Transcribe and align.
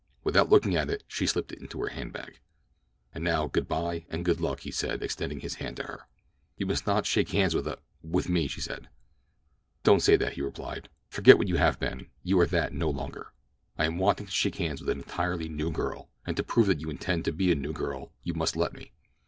Without 0.23 0.49
looking 0.49 0.75
at 0.75 0.89
it 0.89 1.03
she 1.07 1.27
slipped 1.27 1.51
it 1.51 1.61
into 1.61 1.79
her 1.79 1.89
hand 1.89 2.11
bag. 2.11 2.39
"And 3.13 3.23
now 3.23 3.45
good 3.45 3.67
by 3.67 4.07
and 4.09 4.25
good 4.25 4.41
luck," 4.41 4.61
he 4.61 4.71
said, 4.71 5.03
extending 5.03 5.41
his 5.41 5.53
hand 5.61 5.77
to 5.77 5.83
her. 5.83 6.07
"You 6.57 6.65
must 6.65 6.87
not 6.87 7.05
shake 7.05 7.29
hands 7.29 7.53
with 7.53 7.67
a—with 7.67 8.27
me," 8.27 8.47
she 8.47 8.61
said. 8.61 8.89
"Don't 9.83 9.99
say 10.01 10.15
that," 10.15 10.33
he 10.33 10.41
replied. 10.41 10.89
"Forget 11.09 11.37
what 11.37 11.47
you 11.49 11.57
have 11.57 11.79
been—you 11.79 12.39
are 12.39 12.47
that 12.47 12.73
no 12.73 12.89
longer. 12.89 13.31
I 13.77 13.85
am 13.85 13.99
wanting 13.99 14.25
to 14.25 14.31
shake 14.31 14.55
hands 14.55 14.81
with 14.81 14.89
an 14.89 14.97
entirely 14.97 15.49
new 15.49 15.69
girl, 15.69 16.09
and 16.25 16.35
to 16.35 16.41
prove 16.41 16.65
that 16.65 16.81
you 16.81 16.89
intend 16.89 17.23
to 17.25 17.31
be 17.31 17.51
a 17.51 17.55
new 17.55 17.71
girl 17.71 18.11
you 18.23 18.33
must 18.33 18.55
let 18.55 18.73
me." 18.73 18.93